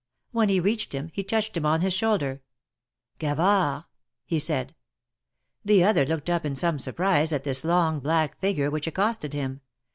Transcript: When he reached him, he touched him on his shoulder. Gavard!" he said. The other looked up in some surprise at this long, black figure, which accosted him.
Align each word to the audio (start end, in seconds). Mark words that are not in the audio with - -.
When 0.31 0.49
he 0.49 0.59
reached 0.59 0.93
him, 0.93 1.11
he 1.13 1.23
touched 1.23 1.55
him 1.55 1.63
on 1.67 1.81
his 1.81 1.93
shoulder. 1.93 2.41
Gavard!" 3.19 3.83
he 4.25 4.39
said. 4.39 4.73
The 5.63 5.83
other 5.83 6.07
looked 6.07 6.27
up 6.27 6.43
in 6.43 6.55
some 6.55 6.79
surprise 6.79 7.31
at 7.31 7.43
this 7.43 7.63
long, 7.63 7.99
black 7.99 8.39
figure, 8.39 8.71
which 8.71 8.87
accosted 8.87 9.33
him. 9.33 9.61